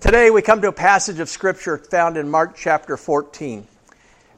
[0.00, 3.66] Today we come to a passage of Scripture found in Mark chapter 14,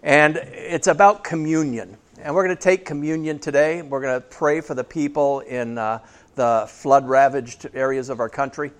[0.03, 1.99] and it's about communion.
[2.19, 3.83] And we're going to take communion today.
[3.83, 5.99] We're going to pray for the people in uh,
[6.35, 8.73] the flood ravaged areas of our country.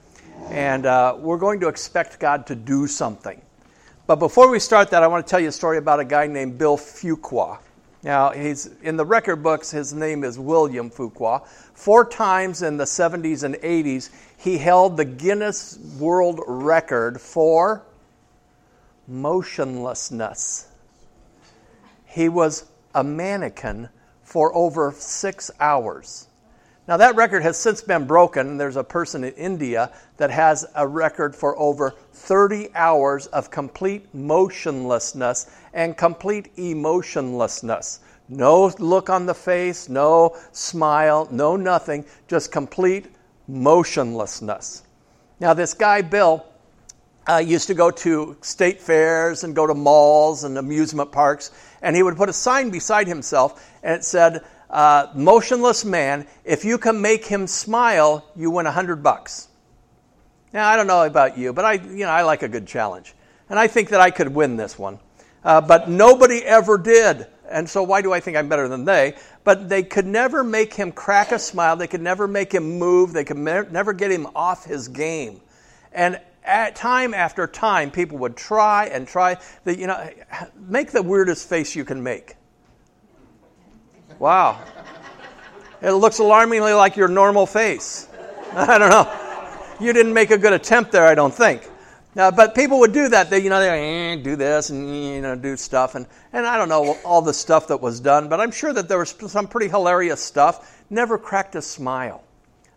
[0.49, 3.43] And uh, we're going to expect God to do something.
[4.07, 6.29] But before we start that, I want to tell you a story about a guy
[6.29, 7.59] named Bill Fuqua.
[8.03, 11.47] Now, he's in the record books, his name is William Fuqua.
[11.75, 14.09] Four times in the 70s and 80s,
[14.39, 17.83] he held the Guinness World Record for
[19.07, 20.69] motionlessness.
[22.07, 23.91] He was a mannequin
[24.23, 26.27] for over six hours.
[26.91, 28.57] Now, that record has since been broken.
[28.57, 34.13] There's a person in India that has a record for over 30 hours of complete
[34.13, 38.01] motionlessness and complete emotionlessness.
[38.29, 43.07] No look on the face, no smile, no nothing, just complete
[43.49, 44.83] motionlessness.
[45.39, 46.45] Now, this guy, Bill,
[47.29, 51.95] uh, used to go to state fairs and go to malls and amusement parks, and
[51.95, 56.79] he would put a sign beside himself, and it said, uh, Motionless man, if you
[56.79, 59.49] can make him smile, you win a hundred bucks.
[60.53, 63.15] Now, I don't know about you, but I, you know, I like a good challenge.
[63.49, 65.01] And I think that I could win this one.
[65.45, 67.27] Uh, but nobody ever did.
[67.49, 69.17] And so, why do I think I'm better than they?
[69.43, 71.77] But they could never make him crack a smile.
[71.77, 73.13] They could never make him move.
[73.13, 75.41] They could me- never get him off his game.
[75.93, 79.39] And at time after time, people would try and try.
[79.65, 80.11] The, you know,
[80.57, 82.37] make the weirdest face you can make.
[84.21, 84.63] Wow.
[85.81, 88.07] It looks alarmingly like your normal face.
[88.53, 89.11] I don't know.
[89.81, 91.67] You didn't make a good attempt there, I don't think.
[92.15, 93.31] Now, but people would do that.
[93.31, 96.59] They, you know, they eh, do this and you know do stuff, and and I
[96.59, 99.47] don't know all the stuff that was done, but I'm sure that there was some
[99.47, 100.83] pretty hilarious stuff.
[100.91, 102.25] Never cracked a smile,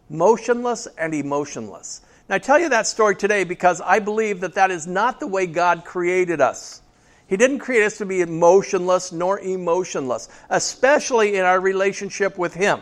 [0.09, 2.01] motionless and emotionless.
[2.29, 5.27] Now, I tell you that story today because I believe that that is not the
[5.27, 6.82] way God created us.
[7.33, 12.79] He didn't create us to be emotionless nor emotionless, especially in our relationship with Him.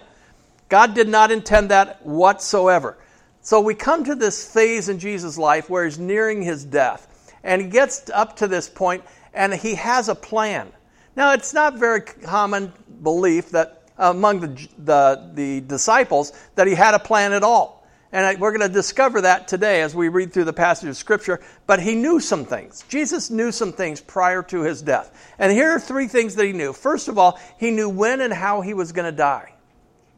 [0.67, 2.97] God did not intend that whatsoever.
[3.39, 7.33] So we come to this phase in Jesus' life where he's nearing his death.
[7.45, 10.69] And he gets up to this point and he has a plan.
[11.15, 16.93] Now, it's not very common belief that among the, the, the disciples that he had
[16.93, 17.80] a plan at all.
[18.13, 21.39] And we're going to discover that today as we read through the passage of Scripture.
[21.65, 22.83] But he knew some things.
[22.89, 25.33] Jesus knew some things prior to his death.
[25.39, 26.73] And here are three things that he knew.
[26.73, 29.53] First of all, he knew when and how he was going to die.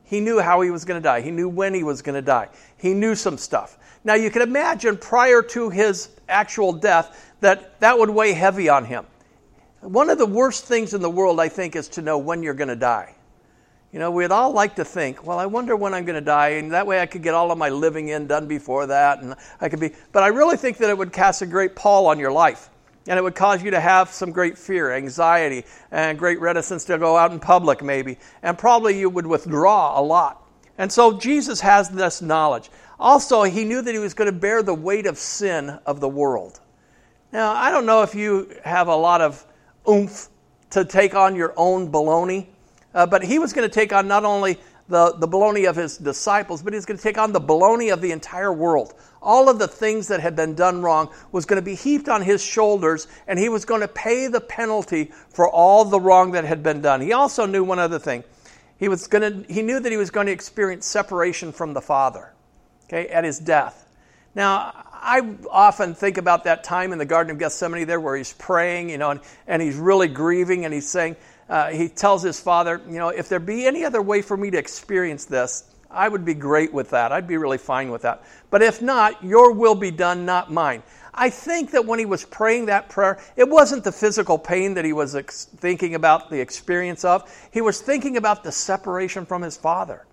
[0.06, 1.22] He knew how he was going to die.
[1.22, 2.50] He knew when he was going to die.
[2.78, 3.78] He knew some stuff.
[4.04, 8.86] Now, you can imagine prior to his actual death that that would weigh heavy on
[8.86, 9.06] him.
[9.82, 12.54] One of the worst things in the world, I think, is to know when you're
[12.54, 13.16] going to die.
[13.94, 16.50] You know, we'd all like to think, well, I wonder when I'm going to die,
[16.50, 19.36] and that way I could get all of my living in done before that, and
[19.62, 19.92] I could be.
[20.12, 22.72] But I really think that it would cast a great pall on your life.
[23.06, 26.98] And it would cause you to have some great fear, anxiety, and great reticence to
[26.98, 28.18] go out in public, maybe.
[28.42, 30.44] And probably you would withdraw a lot.
[30.80, 32.72] And so Jesus has this knowledge.
[33.00, 36.10] Also, he knew that he was going to bear the weight of sin of the
[36.10, 36.60] world.
[37.32, 39.46] Now, I don't know if you have a lot of
[39.88, 40.30] oomph
[40.72, 42.48] to take on your own baloney,
[42.94, 45.98] uh, but he was going to take on not only the, the baloney of his
[45.98, 48.94] disciples, but he's going to take on the baloney of the entire world
[49.24, 52.22] all of the things that had been done wrong was going to be heaped on
[52.22, 56.44] his shoulders, and he was going to pay the penalty for all the wrong that
[56.44, 57.02] had been done.
[57.02, 58.24] He also knew one other thing.
[58.78, 61.82] He, was going to, he knew that he was going to experience separation from the
[61.82, 62.34] Father
[62.86, 63.88] okay, at his death.
[64.36, 68.34] Now, I often think about that time in the Garden of Gethsemane there where he's
[68.34, 71.16] praying, you know, and, and he's really grieving, and he's saying,
[71.50, 74.52] uh, he tells his father, you know, if there be any other way for me
[74.52, 77.12] to experience this, I would be great with that.
[77.12, 78.24] I'd be really fine with that.
[78.50, 80.82] But if not, your will be done, not mine.
[81.14, 84.86] I think that when he was praying that prayer, it wasn't the physical pain that
[84.86, 87.32] he was ex- thinking about the experience of.
[87.52, 90.08] He was thinking about the separation from his father.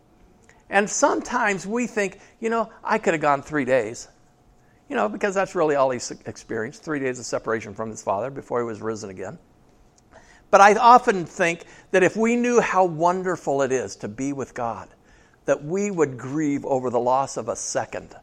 [0.69, 4.09] And sometimes we think, you know, I could have gone three days.
[4.91, 8.29] You know, because that's really all he experienced three days of separation from his father
[8.29, 9.39] before he was risen again.
[10.51, 14.55] But I often think that if we knew how wonderful it is to be with
[14.55, 14.89] God,
[15.45, 18.15] that we would grieve over the loss of a second.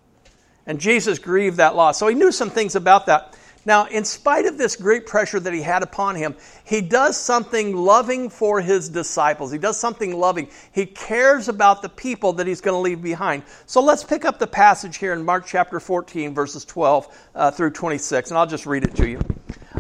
[0.66, 1.98] And Jesus grieved that loss.
[1.98, 3.38] So he knew some things about that.
[3.66, 7.76] Now, in spite of this great pressure that he had upon him, he does something
[7.76, 9.52] loving for his disciples.
[9.52, 10.48] He does something loving.
[10.72, 13.44] He cares about the people that he's going to leave behind.
[13.66, 17.72] So let's pick up the passage here in Mark chapter 14, verses 12 uh, through
[17.72, 19.20] 26, and I'll just read it to you.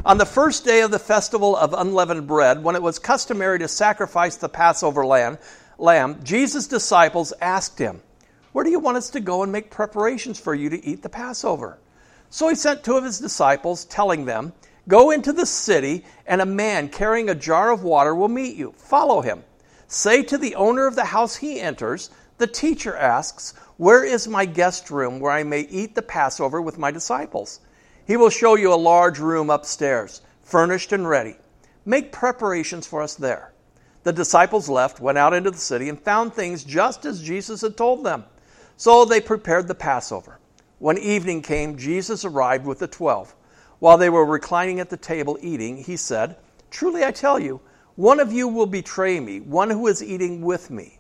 [0.05, 3.67] On the first day of the festival of unleavened bread, when it was customary to
[3.67, 8.01] sacrifice the Passover lamb, Jesus' disciples asked him,
[8.51, 11.09] Where do you want us to go and make preparations for you to eat the
[11.09, 11.79] Passover?
[12.29, 14.53] So he sent two of his disciples, telling them,
[14.87, 18.73] Go into the city, and a man carrying a jar of water will meet you.
[18.77, 19.43] Follow him.
[19.87, 24.45] Say to the owner of the house he enters, The teacher asks, Where is my
[24.45, 27.59] guest room where I may eat the Passover with my disciples?
[28.07, 31.35] He will show you a large room upstairs, furnished and ready.
[31.85, 33.51] Make preparations for us there.
[34.03, 37.75] The disciples left, went out into the city, and found things just as Jesus had
[37.75, 38.23] told them.
[38.77, 40.39] So they prepared the Passover.
[40.79, 43.35] When evening came, Jesus arrived with the twelve.
[43.79, 46.37] While they were reclining at the table eating, he said,
[46.71, 47.59] Truly I tell you,
[47.95, 50.99] one of you will betray me, one who is eating with me.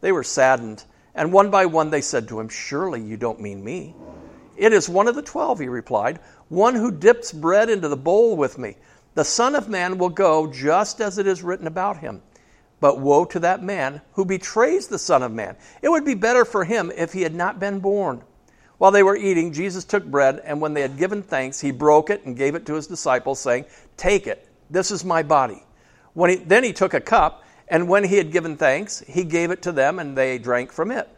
[0.00, 3.62] They were saddened, and one by one they said to him, Surely you don't mean
[3.62, 3.94] me.
[4.56, 8.36] It is one of the twelve, he replied, one who dips bread into the bowl
[8.36, 8.76] with me.
[9.14, 12.22] The Son of Man will go just as it is written about him.
[12.80, 15.56] But woe to that man who betrays the Son of Man.
[15.82, 18.22] It would be better for him if he had not been born.
[18.78, 22.10] While they were eating, Jesus took bread, and when they had given thanks, he broke
[22.10, 23.64] it and gave it to his disciples, saying,
[23.96, 25.64] Take it, this is my body.
[26.14, 29.62] He, then he took a cup, and when he had given thanks, he gave it
[29.62, 31.08] to them, and they drank from it.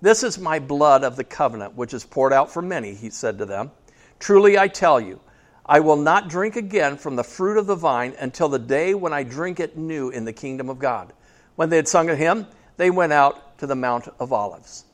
[0.00, 3.38] This is my blood of the covenant, which is poured out for many, he said
[3.38, 3.70] to them.
[4.18, 5.20] Truly I tell you,
[5.64, 9.12] I will not drink again from the fruit of the vine until the day when
[9.12, 11.12] I drink it new in the kingdom of God.
[11.56, 12.46] When they had sung a hymn,
[12.76, 14.84] they went out to the Mount of Olives.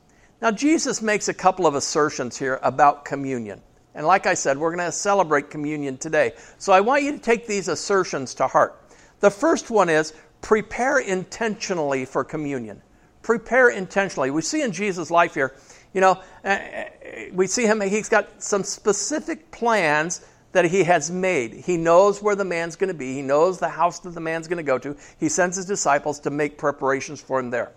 [0.41, 3.61] Now, Jesus makes a couple of assertions here about communion.
[3.95, 6.33] And like I said, we're going to celebrate communion today.
[6.57, 8.81] So I want you to take these assertions to heart.
[9.19, 12.81] The first one is prepare intentionally for communion.
[13.23, 14.29] Prepare intentionally.
[14.29, 15.55] We see in Jesus' life here,
[15.93, 16.85] you know, uh, uh,
[17.33, 21.53] we see him, he's got some specific plans that he has made.
[21.53, 24.47] He knows where the man's going to be, he knows the house that the man's
[24.47, 24.95] going to go to.
[25.19, 27.71] He sends his disciples to make preparations for him there.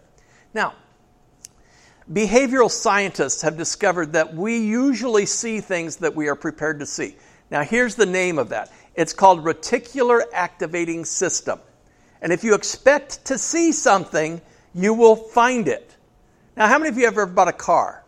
[0.52, 0.74] Now,
[2.12, 7.16] Behavioral scientists have discovered that we usually see things that we are prepared to see.
[7.50, 11.58] Now, here's the name of that it's called reticular activating system.
[12.22, 14.40] And if you expect to see something,
[14.76, 15.90] you will find it.
[16.56, 18.04] Now, how many of you have ever bought a car?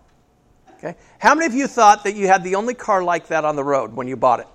[0.77, 0.95] Okay.
[1.19, 3.65] How many of you thought that you had the only car like that on the
[3.65, 4.47] road when you bought it?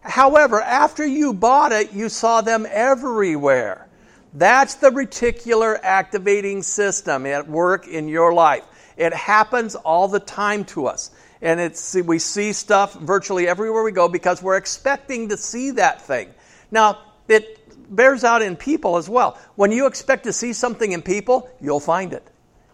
[0.00, 3.86] However, after you bought it, you saw them everywhere.
[4.34, 8.64] That's the reticular activating system at work in your life.
[8.96, 11.10] It happens all the time to us.
[11.40, 16.02] And it's, we see stuff virtually everywhere we go because we're expecting to see that
[16.02, 16.30] thing.
[16.70, 16.98] Now,
[17.28, 17.61] it
[17.94, 19.38] bears out in people as well.
[19.54, 22.26] When you expect to see something in people, you'll find it.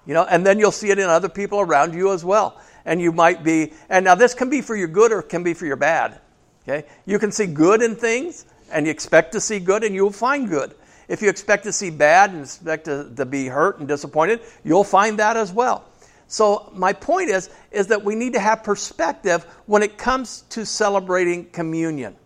[0.07, 2.59] You know, and then you'll see it in other people around you as well.
[2.87, 5.53] And you might be, and now this can be for your good or can be
[5.53, 6.21] for your bad.
[6.63, 6.87] Okay?
[7.05, 10.49] You can see good in things and you expect to see good and you'll find
[10.49, 10.75] good.
[11.09, 14.85] If you expect to see bad and expect to, to be hurt and disappointed, you'll
[14.85, 15.85] find that as well.
[16.27, 20.67] So my point is, is that we need to have perspective when it comes to
[20.67, 22.17] celebrating communion.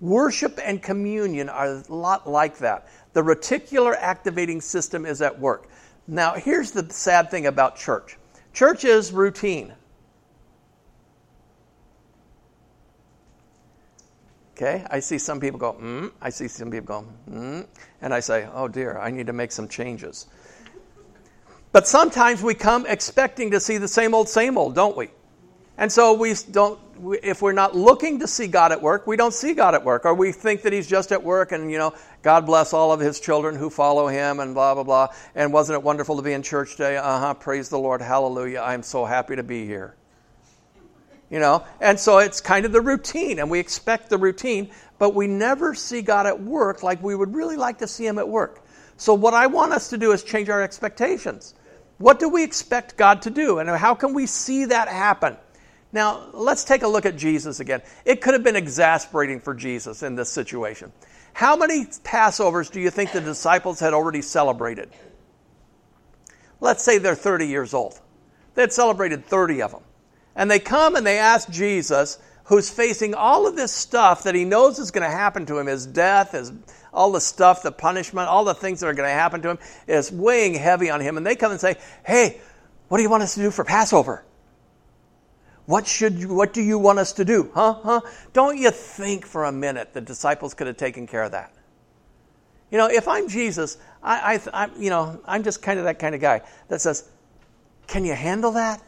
[0.00, 2.88] Worship and communion are a lot like that.
[3.12, 5.68] The reticular activating system is at work.
[6.06, 8.16] Now, here's the sad thing about church
[8.52, 9.74] church is routine.
[14.56, 16.12] Okay, I see some people go, mm.
[16.20, 17.66] I see some people go, mm.
[18.02, 20.26] And I say, oh dear, I need to make some changes.
[21.72, 25.08] But sometimes we come expecting to see the same old, same old, don't we?
[25.78, 26.78] And so we don't,
[27.22, 30.04] if we're not looking to see God at work, we don't see God at work.
[30.04, 33.00] Or we think that He's just at work and, you know, God bless all of
[33.00, 35.08] His children who follow Him and blah, blah, blah.
[35.34, 36.96] And wasn't it wonderful to be in church today?
[36.96, 38.60] Uh huh, praise the Lord, hallelujah.
[38.60, 39.96] I'm so happy to be here
[41.30, 45.14] you know and so it's kind of the routine and we expect the routine but
[45.14, 48.28] we never see god at work like we would really like to see him at
[48.28, 48.62] work
[48.96, 51.54] so what i want us to do is change our expectations
[51.98, 55.36] what do we expect god to do and how can we see that happen
[55.92, 57.82] now let's take a look at jesus again.
[58.04, 60.92] It could have been exasperating for jesus in this situation.
[61.32, 64.90] How many passovers do you think the disciples had already celebrated?
[66.60, 67.98] Let's say they're 30 years old.
[68.54, 69.82] They had celebrated 30 of them
[70.36, 74.44] and they come and they ask Jesus, who's facing all of this stuff that he
[74.44, 76.52] knows is going to happen to him his death, his,
[76.92, 79.58] all the stuff, the punishment, all the things that are going to happen to him
[79.86, 81.16] is weighing heavy on him.
[81.16, 82.40] And they come and say, Hey,
[82.88, 84.24] what do you want us to do for Passover?
[85.70, 87.48] What should what do you want us to do?
[87.54, 87.74] Huh?
[87.74, 88.00] Huh?
[88.32, 91.54] Don't you think for a minute the disciples could have taken care of that?
[92.72, 96.00] You know, if I'm Jesus, I, I, I you know, I'm just kind of that
[96.00, 97.08] kind of guy that says,
[97.86, 98.82] "Can you handle that?"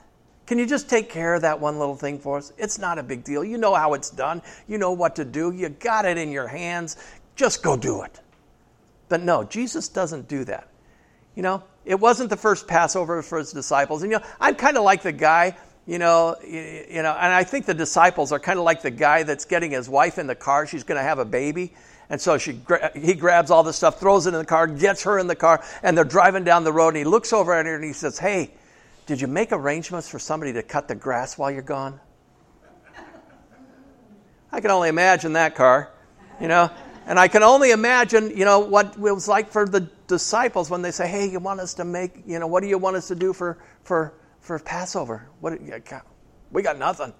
[0.44, 2.52] Can you just take care of that one little thing for us?
[2.58, 3.44] It's not a big deal.
[3.44, 4.42] You know how it's done.
[4.66, 5.52] You know what to do.
[5.52, 6.96] You got it in your hands.
[7.36, 8.20] Just go do it.
[9.08, 10.66] But no, Jesus doesn't do that.
[11.36, 14.02] You know, it wasn't the first Passover for his disciples.
[14.02, 17.32] And you know, I'm kind of like the guy you know, you, you know, and
[17.32, 20.26] I think the disciples are kind of like the guy that's getting his wife in
[20.26, 20.66] the car.
[20.66, 21.72] She's going to have a baby.
[22.08, 22.60] And so she,
[22.94, 25.64] he grabs all the stuff, throws it in the car, gets her in the car,
[25.82, 26.88] and they're driving down the road.
[26.88, 28.50] And he looks over at her and he says, Hey,
[29.06, 31.98] did you make arrangements for somebody to cut the grass while you're gone?
[34.52, 35.90] I can only imagine that car,
[36.40, 36.70] you know.
[37.06, 40.82] And I can only imagine, you know, what it was like for the disciples when
[40.82, 43.08] they say, "Hey, you want us to make, you know, what do you want us
[43.08, 45.26] to do for for for Passover?
[45.40, 45.58] What
[46.50, 47.14] we got nothing."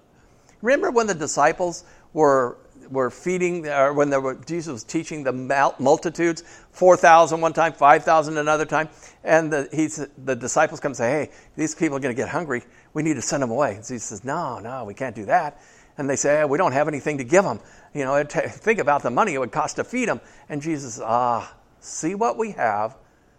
[0.61, 2.57] Remember when the disciples were
[2.89, 5.31] were feeding, or when were, Jesus was teaching the
[5.79, 8.89] multitudes, 4,000 one time, 5,000 another time,
[9.23, 12.63] and the, the disciples come and say, hey, these people are going to get hungry.
[12.93, 13.75] We need to send them away.
[13.75, 15.61] And Jesus says, no, no, we can't do that.
[15.97, 17.59] And they say, hey, we don't have anything to give them.
[17.93, 20.21] You know, think about the money it would cost to feed them.
[20.49, 22.95] And Jesus, ah, see what we have,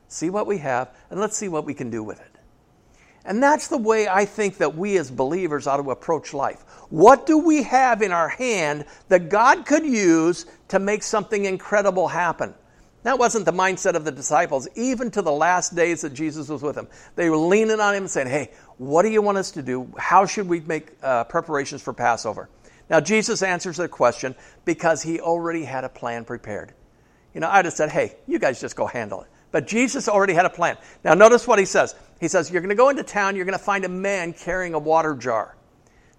[0.09, 2.34] see what we have, and let's see what we can do with it.
[3.25, 6.62] And that's the way I think that we as believers ought to approach life.
[6.90, 12.09] What do we have in our hand that God could use to make something incredible
[12.09, 12.54] happen?
[13.04, 16.62] That wasn't the mindset of the disciples, even to the last days that Jesus was
[16.62, 16.88] with them.
[17.16, 19.93] They were leaning on him and saying, Hey, what do you want us to do?
[19.99, 22.49] How should we make uh, preparations for Passover?
[22.88, 26.73] Now, Jesus answers their question because he already had a plan prepared.
[27.35, 29.28] You know, I'd have said, Hey, you guys just go handle it.
[29.55, 30.77] But Jesus already had a plan.
[31.05, 31.95] Now, notice what he says.
[32.19, 34.75] He says, You're going to go into town, you're going to find a man carrying
[34.75, 35.55] a water jar.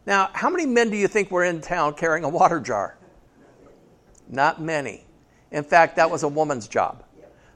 [0.05, 2.97] Now, how many men do you think were in town carrying a water jar?
[4.29, 5.03] Not many.
[5.51, 7.03] In fact, that was a woman's job.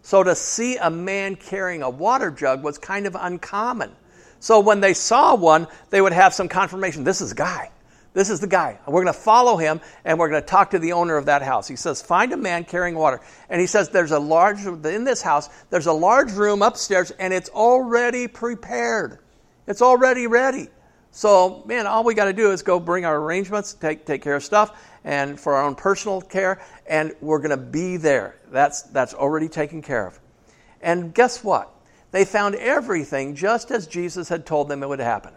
[0.02, 3.96] So to see a man carrying a water jug was kind of uncommon.
[4.42, 7.72] So when they saw one, they would have some confirmation this is a guy.
[8.20, 8.78] This is the guy.
[8.86, 11.42] We're going to follow him and we're going to talk to the owner of that
[11.42, 11.70] house.
[11.70, 13.22] He says, Find a man carrying water.
[13.50, 17.34] And he says, There's a large, in this house, there's a large room upstairs and
[17.34, 19.20] it's already prepared.
[19.68, 20.68] It's already ready.
[21.12, 24.36] So, man, all we got to do is go bring our arrangements, take, take care
[24.36, 28.36] of stuff, and for our own personal care, and we're going to be there.
[28.52, 30.20] That's, that's already taken care of.
[30.82, 31.74] And guess what?
[32.12, 35.32] They found everything just as Jesus had told them it would happen.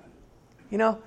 [0.68, 1.02] You know,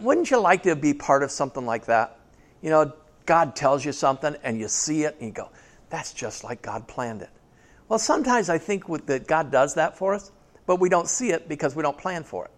[0.00, 2.18] wouldn't you like to be part of something like that?
[2.60, 2.92] You know,
[3.26, 5.50] God tells you something and you see it and you go,
[5.90, 7.30] that's just like God planned it.
[7.88, 10.30] Well, sometimes I think that God does that for us,
[10.66, 12.50] but we don't see it because we don't plan for it.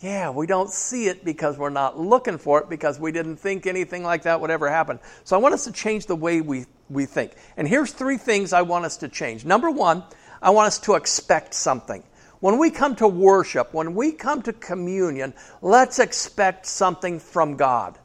[0.00, 3.68] Yeah, we don't see it because we're not looking for it because we didn't think
[3.68, 4.98] anything like that would ever happen.
[5.22, 7.34] So I want us to change the way we, we think.
[7.56, 9.44] And here's three things I want us to change.
[9.44, 10.02] Number one,
[10.42, 12.02] I want us to expect something.
[12.42, 18.00] When we come to worship, when we come to communion, let's expect something from God.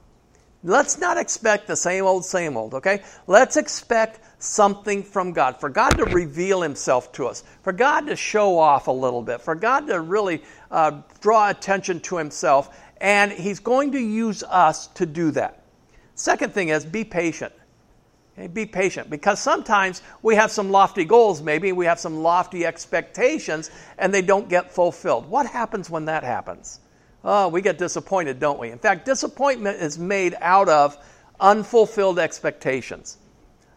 [0.63, 3.01] Let's not expect the same old, same old, okay?
[3.25, 8.15] Let's expect something from God, for God to reveal Himself to us, for God to
[8.15, 13.31] show off a little bit, for God to really uh, draw attention to Himself, and
[13.31, 15.63] He's going to use us to do that.
[16.13, 17.53] Second thing is be patient.
[18.53, 23.71] Be patient because sometimes we have some lofty goals, maybe we have some lofty expectations,
[23.97, 25.27] and they don't get fulfilled.
[25.27, 26.79] What happens when that happens?
[27.23, 28.69] Oh, we get disappointed, don't we?
[28.69, 30.95] In fact, disappointment is made out of
[31.39, 33.17] unfulfilled expectations.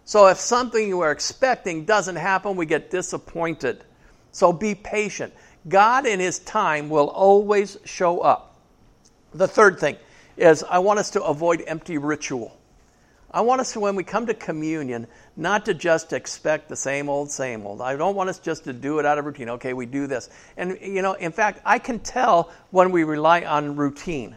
[0.05, 3.83] So if something you are expecting doesn't happen, we get disappointed.
[4.31, 5.33] So be patient.
[5.69, 8.57] God, in His time, will always show up.
[9.33, 9.97] The third thing
[10.37, 12.60] is I want us to avoid empty ritual.
[13.33, 15.07] I want us when we come to communion,
[15.37, 17.81] not to just expect the same old, same old.
[17.81, 19.51] I don't want us just to do it out of routine.
[19.51, 20.29] Okay, we do this.
[20.57, 24.37] And, you know, in fact, I can tell when we rely on routine.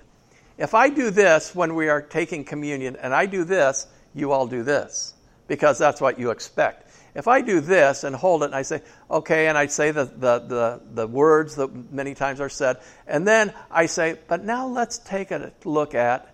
[0.60, 4.46] If I do this when we are taking communion and I do this, you all
[4.46, 5.16] do this
[5.48, 6.92] because that's what you expect.
[7.16, 10.06] If I do this and hold it and I say, okay, and I say the,
[10.06, 14.68] the, the, the words that many times are said, and then I say, but now
[14.68, 16.34] let's take a look at,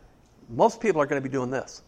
[0.50, 1.82] most people are going to be doing this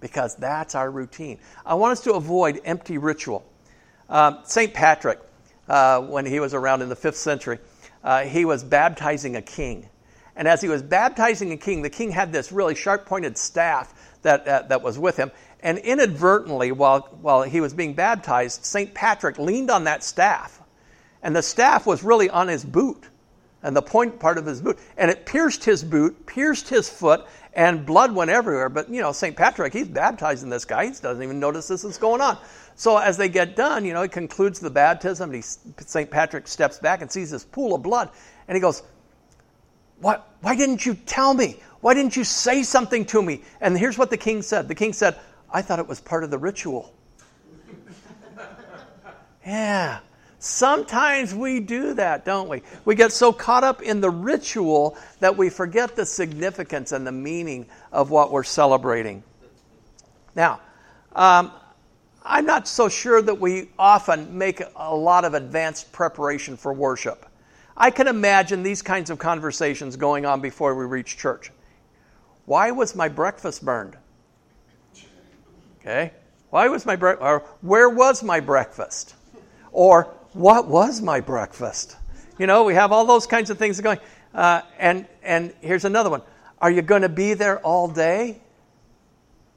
[0.00, 1.38] because that's our routine.
[1.64, 3.44] I want us to avoid empty ritual.
[4.08, 4.74] Um, St.
[4.74, 5.20] Patrick,
[5.68, 7.58] uh, when he was around in the fifth century,
[8.02, 9.88] uh, he was baptizing a king.
[10.34, 13.92] And as he was baptizing a king, the king had this really sharp pointed staff
[14.22, 15.30] that, uh, that was with him.
[15.62, 18.94] And inadvertently, while, while he was being baptized, St.
[18.94, 20.60] Patrick leaned on that staff.
[21.22, 23.04] And the staff was really on his boot,
[23.62, 24.78] and the point part of his boot.
[24.96, 28.68] And it pierced his boot, pierced his foot, and blood went everywhere.
[28.68, 29.36] But, you know, St.
[29.36, 30.86] Patrick, he's baptizing this guy.
[30.86, 32.38] He doesn't even notice this is going on.
[32.76, 35.32] So as they get done, you know, he concludes the baptism.
[35.32, 36.10] He, St.
[36.10, 38.10] Patrick steps back and sees this pool of blood.
[38.48, 38.82] And he goes,
[40.00, 41.60] what, Why didn't you tell me?
[41.80, 43.42] Why didn't you say something to me?
[43.60, 44.68] And here's what the king said.
[44.68, 45.18] The king said,
[45.52, 46.94] I thought it was part of the ritual.
[49.46, 50.00] yeah.
[50.42, 52.62] Sometimes we do that, don't we?
[52.86, 57.12] We get so caught up in the ritual that we forget the significance and the
[57.12, 59.22] meaning of what we're celebrating.
[60.34, 60.60] Now,
[61.14, 61.52] um,
[62.24, 67.26] I'm not so sure that we often make a lot of advanced preparation for worship.
[67.76, 71.50] I can imagine these kinds of conversations going on before we reach church.
[72.46, 73.98] Why was my breakfast burned?
[75.80, 76.12] Okay.
[76.48, 77.44] Why was my breakfast?
[77.60, 79.14] Where was my breakfast?
[79.72, 81.96] Or what was my breakfast?
[82.38, 83.98] You know, we have all those kinds of things going.
[84.34, 86.22] Uh, and, and here's another one
[86.60, 88.40] Are you going to be there all day?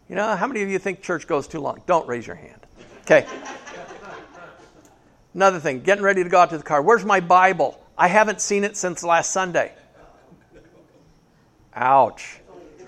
[0.10, 1.82] You know, how many of you think church goes too long?
[1.86, 2.60] Don't raise your hand.
[3.02, 3.26] Okay.
[5.34, 6.82] Another thing, getting ready to go out to the car.
[6.82, 7.80] Where's my Bible?
[7.98, 9.72] I haven't seen it since last Sunday.
[11.74, 12.40] Ouch.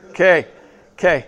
[0.10, 0.48] Okay,
[0.94, 1.27] okay.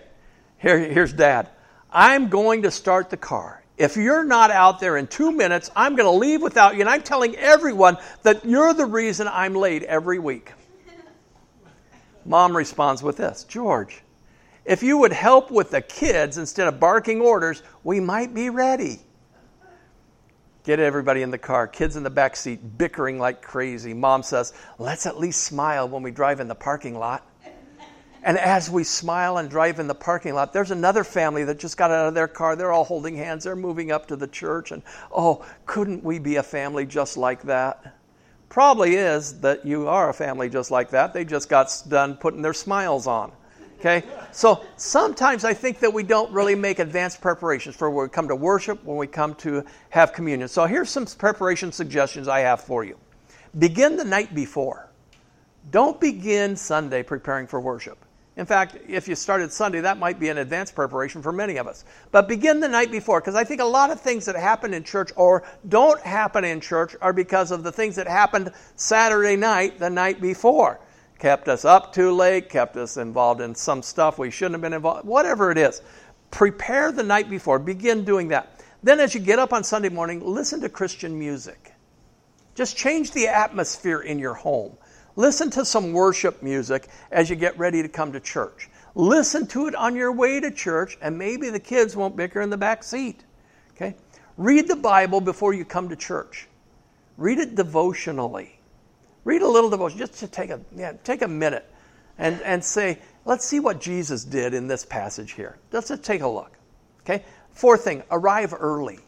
[0.59, 1.49] Here, here's dad.
[1.91, 3.63] I'm going to start the car.
[3.77, 6.81] If you're not out there in two minutes, I'm going to leave without you.
[6.81, 10.51] And I'm telling everyone that you're the reason I'm late every week.
[12.25, 14.01] Mom responds with this George,
[14.65, 18.99] if you would help with the kids instead of barking orders, we might be ready.
[20.63, 23.93] Get everybody in the car, kids in the back seat bickering like crazy.
[23.93, 27.25] Mom says, Let's at least smile when we drive in the parking lot.
[28.27, 31.77] And as we smile and drive in the parking lot, there's another family that just
[31.77, 32.57] got out of their car.
[32.57, 33.45] They're all holding hands.
[33.45, 34.73] They're moving up to the church.
[34.73, 37.95] And oh, couldn't we be a family just like that?
[38.49, 41.13] Probably is that you are a family just like that.
[41.13, 43.31] They just got done putting their smiles on.
[43.79, 44.03] Okay?
[44.33, 48.27] So sometimes I think that we don't really make advanced preparations for when we come
[48.27, 50.49] to worship, when we come to have communion.
[50.49, 52.97] So here's some preparation suggestions I have for you.
[53.57, 54.89] Begin the night before.
[55.71, 57.97] Don't begin Sunday preparing for worship.
[58.37, 61.65] In fact, if you started Sunday, that might be an advanced preparation for many of
[61.65, 61.83] us.
[62.11, 64.83] But begin the night before, because I think a lot of things that happen in
[64.83, 69.79] church or don't happen in church are because of the things that happened Saturday night,
[69.79, 70.79] the night before.
[71.17, 74.73] Kept us up too late, kept us involved in some stuff we shouldn't have been
[74.73, 75.81] involved, whatever it is.
[76.29, 78.61] Prepare the night before, begin doing that.
[78.83, 81.73] Then, as you get up on Sunday morning, listen to Christian music.
[82.53, 84.77] Just change the atmosphere in your home.
[85.17, 88.69] Listen to some worship music as you get ready to come to church.
[88.93, 92.51] Listen to it on your way to church, and maybe the kids won't bicker in
[92.51, 93.23] the back seat.
[93.71, 93.95] Okay?
[94.37, 96.47] Read the Bible before you come to church.
[97.17, 98.59] Read it devotionally.
[99.23, 101.69] Read a little devotion, just to take a yeah, take a minute
[102.19, 105.57] and, and say, let's see what Jesus did in this passage here.
[105.71, 106.51] Let's just take a look.
[107.01, 107.25] Okay?
[107.51, 108.99] Fourth thing, arrive early.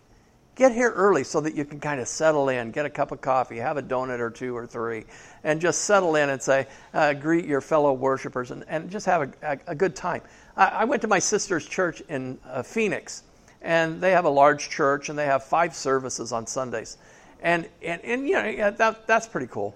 [0.60, 3.22] Get here early so that you can kind of settle in, get a cup of
[3.22, 5.06] coffee, have a donut or two or three,
[5.45, 9.22] and just settle in and say, uh, greet your fellow worshipers and, and just have
[9.22, 10.22] a, a, a good time.
[10.58, 13.24] I, I, went to my sister's church in uh, Phoenix,
[13.62, 16.98] and they have a large church, and they have five services on Sundays.
[17.41, 19.74] And, and, and you know, that, that's pretty cool.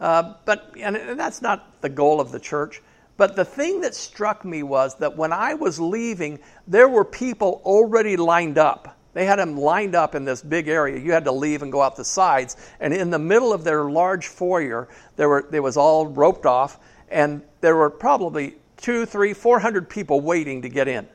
[0.00, 2.82] Uh, but and that's not the goal of the church.
[3.16, 7.62] But the thing that struck me was that when I was leaving, there were people
[7.64, 10.98] already lined up they had them lined up in this big area.
[10.98, 12.56] You had to leave and go out the sides.
[12.80, 16.78] And in the middle of their large foyer, there were it was all roped off,
[17.08, 21.06] and there were probably two, three, four hundred people waiting to get in.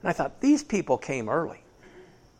[0.00, 1.62] And I thought, these people came early.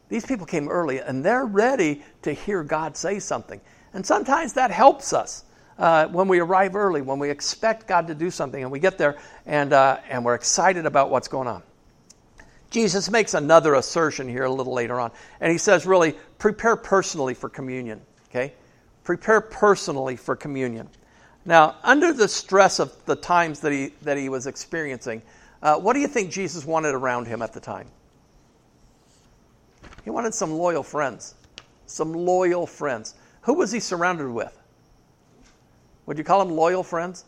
[0.09, 3.61] These people came early, and they're ready to hear God say something.
[3.92, 5.45] And sometimes that helps us.
[5.79, 8.97] Uh, when we arrive early, when we expect God to do something, and we get
[8.97, 11.62] there and, uh, and we're excited about what's going on.
[12.77, 15.11] Jesus makes another assertion here a little later on.
[15.41, 18.03] And he says, really, prepare personally for communion.
[18.29, 18.53] Okay?
[19.03, 20.87] Prepare personally for communion.
[21.47, 25.23] Now, under the stress of the times that he, that he was experiencing,
[25.62, 27.87] uh, what do you think Jesus wanted around him at the time?
[30.05, 31.35] He wanted some loyal friends.
[31.87, 33.15] Some loyal friends.
[33.41, 34.55] Who was he surrounded with?
[36.05, 37.25] Would you call them loyal friends?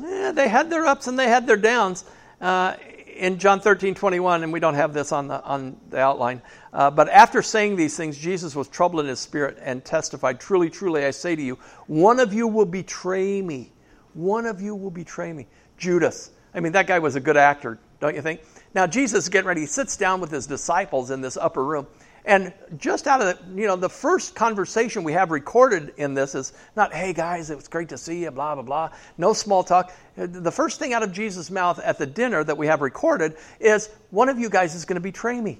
[0.00, 2.04] Eh, they had their ups and they had their downs.
[2.40, 2.76] Uh,
[3.16, 6.90] in John 13, 21, and we don't have this on the, on the outline, uh,
[6.90, 11.04] but after saying these things, Jesus was troubled in his spirit and testified, Truly, truly,
[11.04, 13.72] I say to you, one of you will betray me.
[14.14, 15.46] One of you will betray me.
[15.76, 16.30] Judas.
[16.54, 18.40] I mean, that guy was a good actor, don't you think?
[18.74, 19.62] Now, Jesus is getting ready.
[19.62, 21.86] He sits down with his disciples in this upper room.
[22.26, 26.34] And just out of the, you know, the first conversation we have recorded in this
[26.34, 28.90] is not, hey guys, it was great to see you, blah, blah, blah.
[29.18, 29.92] No small talk.
[30.16, 33.90] The first thing out of Jesus' mouth at the dinner that we have recorded is,
[34.10, 35.58] one of you guys is going to betray me.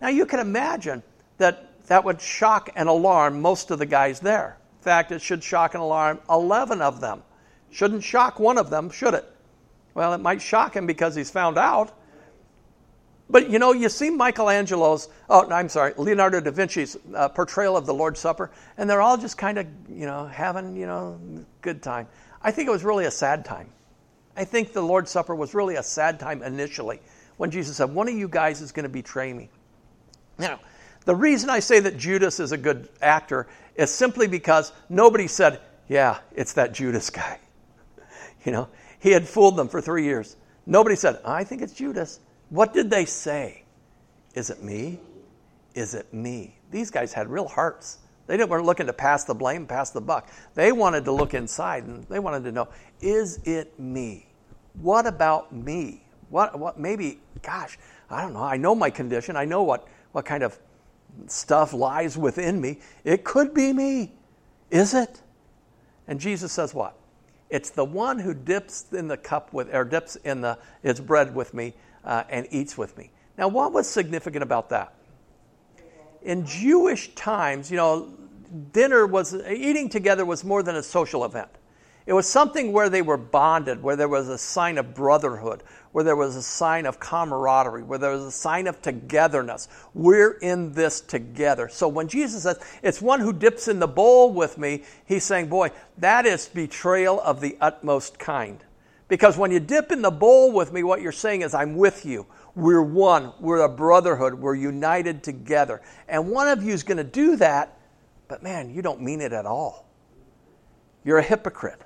[0.00, 1.02] Now you can imagine
[1.38, 4.56] that that would shock and alarm most of the guys there.
[4.78, 7.22] In fact, it should shock and alarm 11 of them.
[7.70, 9.24] Shouldn't shock one of them, should it?
[9.94, 11.92] Well, it might shock him because he's found out.
[13.30, 17.86] But you know, you see Michelangelo's, oh, I'm sorry, Leonardo da Vinci's uh, portrayal of
[17.86, 21.18] the Lord's Supper, and they're all just kind of, you know, having, you know,
[21.62, 22.06] good time.
[22.42, 23.70] I think it was really a sad time.
[24.36, 27.00] I think the Lord's Supper was really a sad time initially
[27.36, 29.48] when Jesus said, One of you guys is going to betray me.
[30.38, 30.60] Now,
[31.04, 35.60] the reason I say that Judas is a good actor is simply because nobody said,
[35.88, 37.38] Yeah, it's that Judas guy.
[38.44, 40.36] You know, he had fooled them for three years.
[40.66, 42.20] Nobody said, I think it's Judas.
[42.50, 43.62] What did they say?
[44.34, 45.00] Is it me?
[45.74, 46.56] Is it me?
[46.70, 47.98] These guys had real hearts.
[48.26, 50.30] They didn't, weren't looking to pass the blame, pass the buck.
[50.54, 52.68] They wanted to look inside and they wanted to know,
[53.00, 54.26] is it me?
[54.80, 56.02] What about me?
[56.30, 57.78] What, what maybe, gosh,
[58.10, 58.42] I don't know.
[58.42, 59.36] I know my condition.
[59.36, 60.58] I know what, what kind of
[61.26, 62.80] stuff lies within me.
[63.04, 64.12] It could be me.
[64.70, 65.20] Is it?
[66.08, 66.96] And Jesus says what?
[67.50, 71.34] It's the one who dips in the cup with, or dips in the, its bread
[71.34, 73.10] with me uh, and eats with me.
[73.36, 74.94] Now, what was significant about that?
[76.22, 78.08] In Jewish times, you know,
[78.72, 81.50] dinner was, eating together was more than a social event.
[82.06, 85.62] It was something where they were bonded, where there was a sign of brotherhood,
[85.92, 89.68] where there was a sign of camaraderie, where there was a sign of togetherness.
[89.94, 91.70] We're in this together.
[91.70, 95.48] So when Jesus says, it's one who dips in the bowl with me, he's saying,
[95.48, 98.62] boy, that is betrayal of the utmost kind.
[99.08, 102.06] Because when you dip in the bowl with me, what you're saying is, I'm with
[102.06, 102.26] you.
[102.54, 103.32] We're one.
[103.40, 104.34] We're a brotherhood.
[104.34, 105.82] We're united together.
[106.08, 107.78] And one of you is going to do that,
[108.28, 109.86] but man, you don't mean it at all.
[111.04, 111.82] You're a hypocrite.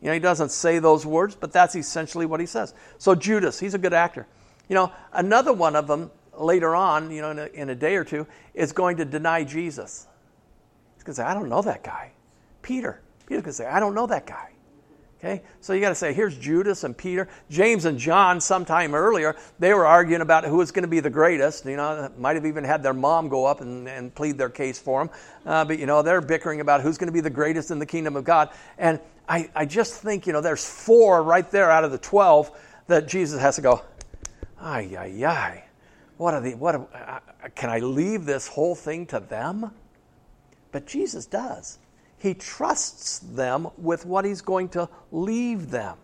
[0.00, 2.72] You know, he doesn't say those words, but that's essentially what he says.
[2.98, 4.26] So, Judas, he's a good actor.
[4.68, 7.96] You know, another one of them later on, you know, in a, in a day
[7.96, 10.06] or two, is going to deny Jesus.
[10.94, 12.12] He's going to say, I don't know that guy.
[12.62, 13.00] Peter.
[13.26, 14.50] Peter's going to say, I don't know that guy.
[15.22, 15.42] Okay?
[15.60, 17.28] So you got to say, here's Judas and Peter.
[17.50, 21.10] James and John, sometime earlier, they were arguing about who was going to be the
[21.10, 21.66] greatest.
[21.66, 24.78] You know, might have even had their mom go up and, and plead their case
[24.78, 25.14] for them.
[25.44, 27.86] Uh, but, you know, they're bickering about who's going to be the greatest in the
[27.86, 28.48] kingdom of God.
[28.78, 32.50] And I, I just think, you know, there's four right there out of the 12
[32.86, 33.82] that Jesus has to go,
[34.58, 35.64] ay, ay, ay.
[36.16, 39.70] What are the, what, are, uh, can I leave this whole thing to them?
[40.72, 41.78] But Jesus does
[42.20, 45.96] he trusts them with what he's going to leave them.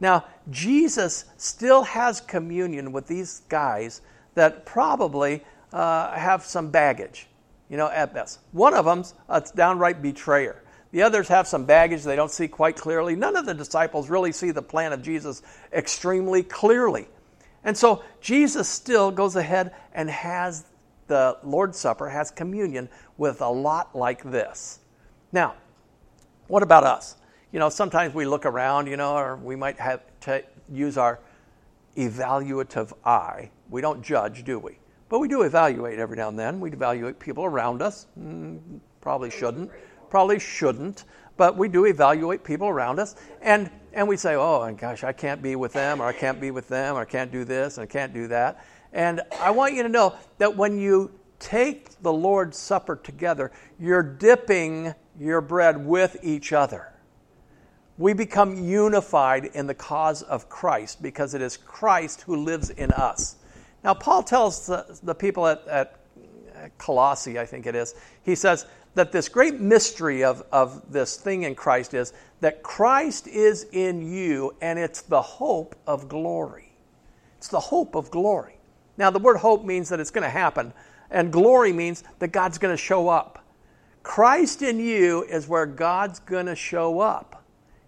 [0.00, 4.00] Now, Jesus still has communion with these guys
[4.34, 7.28] that probably uh, have some baggage,
[7.68, 8.40] you know, at best.
[8.52, 10.62] One of them's a downright betrayer.
[10.90, 13.14] The others have some baggage they don't see quite clearly.
[13.14, 17.06] None of the disciples really see the plan of Jesus extremely clearly.
[17.62, 20.64] And so Jesus still goes ahead and has
[21.06, 22.88] the Lord's Supper, has communion
[23.18, 24.80] with a lot like this.
[25.32, 25.54] Now,
[26.46, 27.16] what about us?
[27.52, 31.18] You know, sometimes we look around, you know, or we might have to use our
[31.96, 33.50] evaluative eye.
[33.70, 34.78] We don't judge, do we?
[35.08, 36.60] But we do evaluate every now and then.
[36.60, 38.06] We evaluate people around us.
[38.18, 39.70] Mm, probably shouldn't.
[40.10, 41.04] Probably shouldn't.
[41.36, 43.16] But we do evaluate people around us.
[43.40, 46.40] And, and we say, oh, and gosh, I can't be with them, or I can't
[46.40, 48.64] be with them, or I can't do this, and I can't do that.
[48.92, 54.02] And I want you to know that when you take the Lord's Supper together, you're
[54.02, 56.92] dipping your bread with each other.
[57.98, 62.90] We become unified in the cause of Christ because it is Christ who lives in
[62.92, 63.36] us.
[63.84, 65.98] Now, Paul tells the, the people at, at
[66.78, 71.42] Colossae, I think it is, he says that this great mystery of, of this thing
[71.42, 76.72] in Christ is that Christ is in you and it's the hope of glory.
[77.38, 78.56] It's the hope of glory.
[78.96, 80.72] Now, the word hope means that it's going to happen,
[81.10, 83.41] and glory means that God's going to show up.
[84.02, 87.44] Christ in you is where God's going to show up.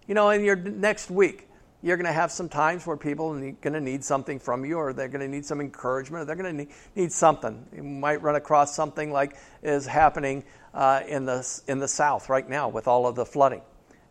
[0.07, 1.49] You know, in your next week,
[1.81, 4.77] you're going to have some times where people are going to need something from you,
[4.77, 7.63] or they're going to need some encouragement, or they're going to need, something.
[7.75, 12.49] You might run across something like is happening uh, in, the, in the South right
[12.49, 13.61] now with all of the flooding.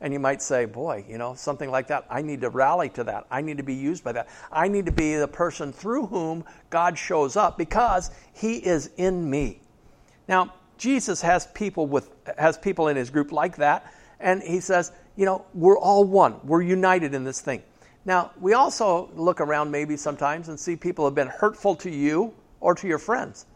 [0.00, 2.06] And you might say, boy, you know, something like that.
[2.10, 3.26] I need to rally to that.
[3.30, 4.28] I need to be used by that.
[4.52, 9.28] I need to be the person through whom God shows up because He is in
[9.28, 9.62] me.
[10.28, 14.92] Now, Jesus has people with has people in his group like that, and he says,
[15.16, 16.34] you know, we're all one.
[16.44, 17.62] We're united in this thing.
[18.04, 22.34] Now, we also look around maybe sometimes and see people have been hurtful to you
[22.60, 23.46] or to your friends.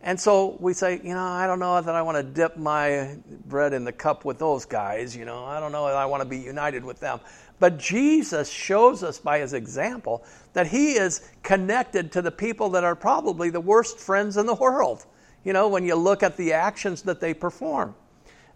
[0.00, 3.16] And so we say, you know, I don't know that I want to dip my
[3.46, 5.16] bread in the cup with those guys.
[5.16, 7.20] You know, I don't know that I want to be united with them.
[7.60, 10.24] But Jesus shows us by his example
[10.54, 14.54] that he is connected to the people that are probably the worst friends in the
[14.56, 15.06] world
[15.44, 17.94] you know, when you look at the actions that they perform.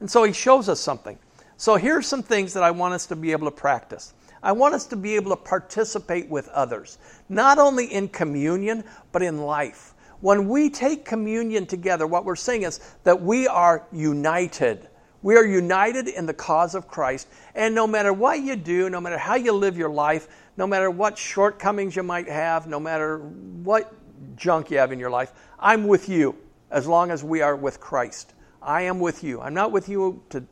[0.00, 1.18] And so he shows us something.
[1.56, 4.12] So here's some things that I want us to be able to practice.
[4.42, 9.22] I want us to be able to participate with others, not only in communion, but
[9.22, 9.94] in life.
[10.20, 14.88] When we take communion together, what we're saying is that we are united.
[15.22, 17.26] We are united in the cause of Christ.
[17.54, 20.90] And no matter what you do, no matter how you live your life, no matter
[20.90, 23.92] what shortcomings you might have, no matter what
[24.36, 26.36] junk you have in your life, I'm with you
[26.70, 28.34] as long as we are with Christ.
[28.62, 29.40] I am with you.
[29.40, 30.44] I'm not with you to,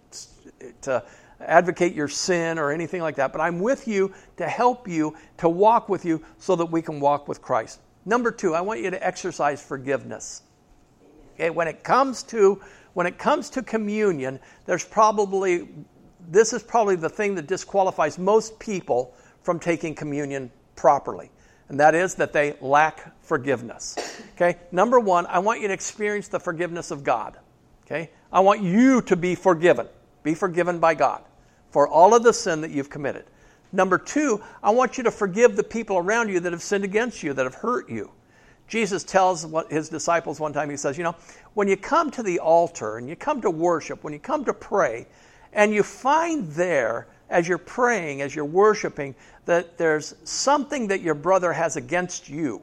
[0.83, 1.03] to
[1.41, 5.49] advocate your sin or anything like that, but I'm with you to help you, to
[5.49, 7.81] walk with you so that we can walk with Christ.
[8.05, 10.43] Number two, I want you to exercise forgiveness.
[11.35, 15.69] Okay, when it comes to when it comes to communion, there's probably
[16.31, 21.31] this is probably the thing that disqualifies most people from taking communion properly.
[21.69, 23.97] And that is that they lack forgiveness.
[24.35, 24.59] Okay?
[24.71, 27.39] Number 1, I want you to experience the forgiveness of God.
[27.87, 28.11] Okay?
[28.33, 29.89] I want you to be forgiven.
[30.23, 31.23] Be forgiven by God
[31.71, 33.25] for all of the sin that you've committed.
[33.73, 37.25] Number two, I want you to forgive the people around you that have sinned against
[37.25, 38.13] you, that have hurt you.
[38.69, 41.17] Jesus tells his disciples one time, he says, You know,
[41.55, 44.55] when you come to the altar and you come to worship, when you come to
[44.55, 45.07] pray,
[45.53, 49.15] and you find there, as you're praying, as you're worshiping,
[49.47, 52.63] that there's something that your brother has against you.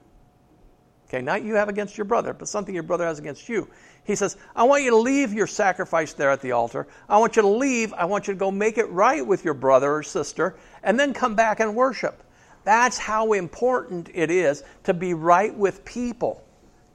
[1.08, 3.68] Okay, not you have against your brother, but something your brother has against you.
[4.04, 6.88] He says, I want you to leave your sacrifice there at the altar.
[7.10, 7.94] I want you to leave.
[7.94, 11.14] I want you to go make it right with your brother or sister and then
[11.14, 12.24] come back and worship.
[12.64, 16.44] That's how important it is to be right with people.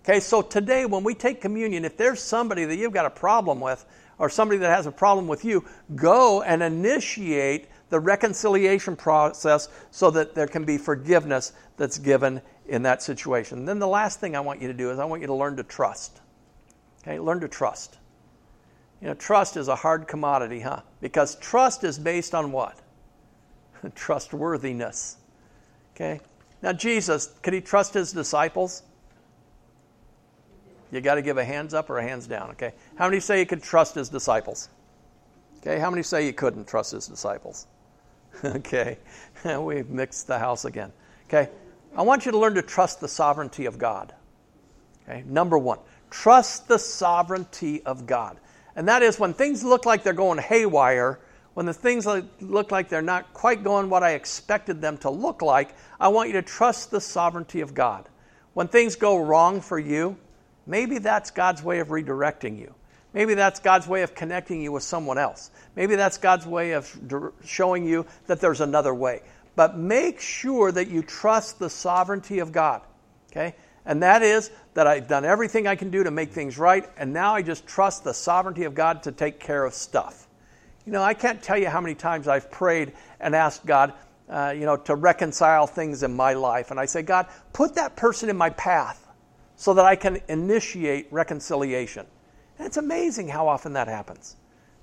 [0.04, 3.60] Okay, so today when we take communion, if there's somebody that you've got a problem
[3.60, 3.84] with
[4.18, 10.10] or somebody that has a problem with you, go and initiate the reconciliation process so
[10.10, 13.64] that there can be forgiveness that's given in that situation.
[13.64, 15.56] Then the last thing I want you to do is I want you to learn
[15.56, 16.20] to trust.
[17.02, 17.98] Okay, learn to trust.
[19.00, 20.80] You know, trust is a hard commodity, huh?
[21.00, 22.78] Because trust is based on what?
[23.94, 25.18] Trustworthiness.
[25.94, 26.20] Okay?
[26.62, 28.82] Now, Jesus, could he trust his disciples?
[30.96, 32.72] You got to give a hands up or a hands down, okay?
[32.96, 34.68] How many say you could trust his disciples?
[35.58, 37.66] Okay, how many say you couldn't trust his disciples?
[38.44, 38.98] okay,
[39.60, 40.92] we've mixed the house again.
[41.28, 41.50] Okay,
[41.96, 44.14] I want you to learn to trust the sovereignty of God.
[45.08, 45.78] Okay, number one,
[46.10, 48.38] Trust the sovereignty of God.
[48.74, 51.18] And that is when things look like they're going haywire,
[51.54, 52.06] when the things
[52.40, 56.28] look like they're not quite going what I expected them to look like, I want
[56.28, 58.08] you to trust the sovereignty of God.
[58.52, 60.16] When things go wrong for you,
[60.66, 62.74] maybe that's God's way of redirecting you.
[63.12, 65.50] Maybe that's God's way of connecting you with someone else.
[65.74, 69.22] Maybe that's God's way of showing you that there's another way.
[69.54, 72.82] But make sure that you trust the sovereignty of God.
[73.32, 73.54] Okay?
[73.86, 77.12] And that is that I've done everything I can do to make things right, and
[77.12, 80.26] now I just trust the sovereignty of God to take care of stuff.
[80.84, 83.94] You know, I can't tell you how many times I've prayed and asked God,
[84.28, 86.70] uh, you know, to reconcile things in my life.
[86.70, 89.05] And I say, God, put that person in my path
[89.56, 92.06] so that I can initiate reconciliation.
[92.58, 94.36] And it's amazing how often that happens.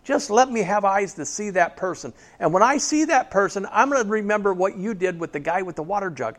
[0.03, 2.13] Just let me have eyes to see that person.
[2.39, 5.39] And when I see that person, I'm going to remember what you did with the
[5.39, 6.37] guy with the water jug.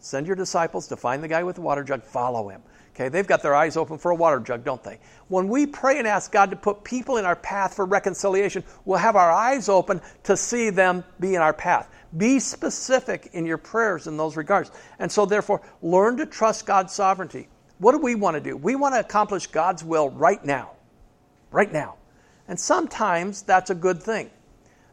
[0.00, 2.62] Send your disciples to find the guy with the water jug, follow him.
[2.94, 4.98] Okay, they've got their eyes open for a water jug, don't they?
[5.28, 8.98] When we pray and ask God to put people in our path for reconciliation, we'll
[8.98, 11.88] have our eyes open to see them be in our path.
[12.16, 14.70] Be specific in your prayers in those regards.
[14.98, 17.48] And so, therefore, learn to trust God's sovereignty.
[17.78, 18.56] What do we want to do?
[18.56, 20.72] We want to accomplish God's will right now.
[21.50, 21.96] Right now.
[22.48, 24.30] And sometimes that's a good thing.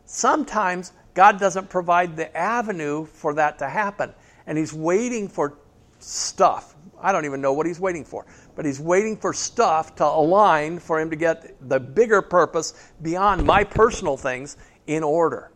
[0.06, 4.14] Sometimes God doesn't provide the avenue for that to happen
[4.48, 5.58] and he's waiting for
[6.00, 6.76] stuff.
[7.00, 8.26] I don't even know what he's waiting for,
[8.56, 13.46] but he's waiting for stuff to align for him to get the bigger purpose beyond
[13.46, 15.52] my personal things in order.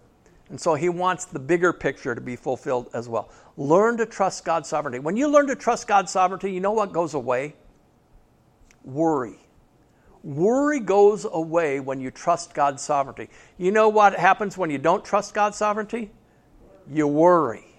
[0.51, 3.31] And so he wants the bigger picture to be fulfilled as well.
[3.57, 4.99] Learn to trust God's sovereignty.
[4.99, 7.55] When you learn to trust God's sovereignty, you know what goes away?
[8.83, 9.39] Worry.
[10.23, 13.29] Worry goes away when you trust God's sovereignty.
[13.57, 16.11] You know what happens when you don't trust God's sovereignty?
[16.87, 17.71] You worry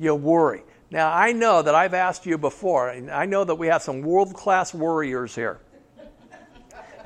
[0.00, 0.62] you worry.
[0.90, 4.00] Now, I know that I've asked you before, and I know that we have some
[4.00, 5.60] world class worriers here.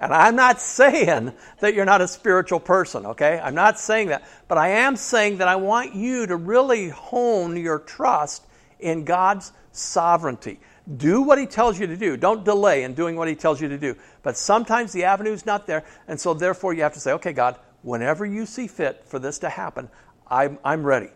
[0.00, 3.40] And I'm not saying that you're not a spiritual person, okay?
[3.42, 4.24] I'm not saying that.
[4.48, 8.44] But I am saying that I want you to really hone your trust
[8.78, 10.60] in God's sovereignty.
[10.96, 12.16] Do what He tells you to do.
[12.16, 13.96] Don't delay in doing what He tells you to do.
[14.22, 17.56] But sometimes the avenue's not there, and so therefore you have to say, okay, God,
[17.82, 19.88] whenever you see fit for this to happen,
[20.28, 21.10] I'm, I'm ready.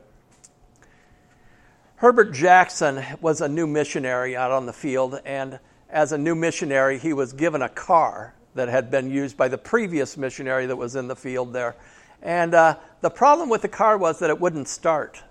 [1.96, 5.58] Herbert Jackson was a new missionary out on the field, and
[5.90, 9.58] as a new missionary, he was given a car that had been used by the
[9.58, 11.76] previous missionary that was in the field there.
[12.22, 15.22] And uh, the problem with the car was that it wouldn't start.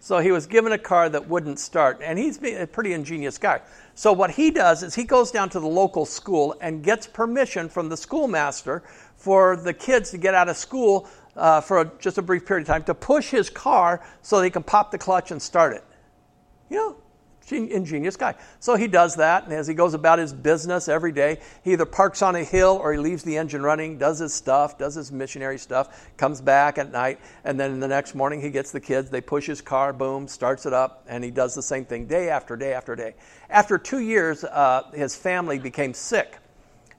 [0.00, 2.00] So he was given a car that wouldn't start.
[2.02, 3.60] And he's a pretty ingenious guy.
[3.94, 7.68] So what he does is he goes down to the local school and gets permission
[7.68, 8.82] from the schoolmaster
[9.16, 12.62] for the kids to get out of school uh, for a, just a brief period
[12.62, 15.84] of time to push his car so they can pop the clutch and start it.
[16.70, 16.96] You know,
[17.50, 18.34] ingenious guy.
[18.60, 21.86] So he does that, and as he goes about his business every day, he either
[21.86, 25.10] parks on a hill or he leaves the engine running, does his stuff, does his
[25.10, 29.10] missionary stuff, comes back at night, and then the next morning he gets the kids,
[29.10, 32.28] they push his car, boom, starts it up, and he does the same thing day
[32.28, 33.14] after day after day.
[33.48, 36.36] After two years, uh, his family became sick,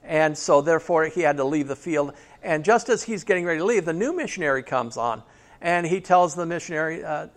[0.04, 2.12] and so therefore he had to leave the field.
[2.42, 5.22] And just as he's getting ready to leave, the new missionary comes on,
[5.60, 7.28] and he tells the missionary, uh,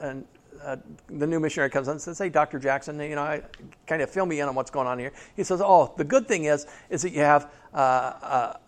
[0.00, 0.24] and
[0.64, 0.76] uh,
[1.08, 2.58] the new missionary comes in and says, "Hey, Dr.
[2.58, 3.42] Jackson, you know, I,
[3.86, 6.26] kind of fill me in on what's going on here." He says, "Oh, the good
[6.26, 7.78] thing is, is that you have uh,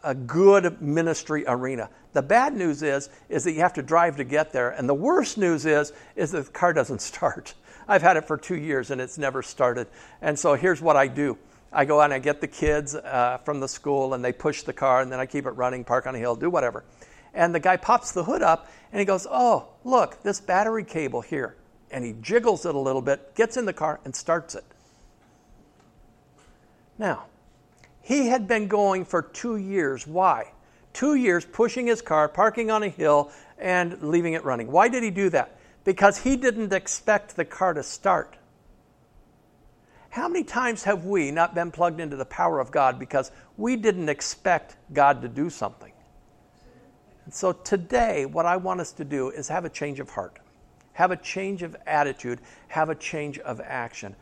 [0.04, 1.88] a, a, good ministry arena.
[2.12, 4.94] The bad news is, is that you have to drive to get there, and the
[4.94, 7.54] worst news is, is that the car doesn't start.
[7.88, 9.86] I've had it for two years and it's never started.
[10.20, 11.38] And so here's what I do."
[11.72, 14.62] I go out and I get the kids uh, from the school and they push
[14.62, 16.84] the car and then I keep it running, park on a hill, do whatever.
[17.34, 21.20] And the guy pops the hood up and he goes, Oh, look, this battery cable
[21.20, 21.54] here
[21.96, 24.64] and he jiggles it a little bit, gets in the car, and starts it.
[26.98, 27.24] Now,
[28.02, 30.06] he had been going for two years.
[30.06, 30.52] Why?
[30.92, 34.70] Two years pushing his car, parking on a hill, and leaving it running.
[34.70, 35.58] Why did he do that?
[35.84, 38.36] Because he didn't expect the car to start.
[40.10, 43.74] How many times have we not been plugged into the power of God because we
[43.74, 45.92] didn't expect God to do something?
[47.24, 50.40] And so today, what I want us to do is have a change of heart
[50.96, 54.16] have a change of attitude, have a change of action.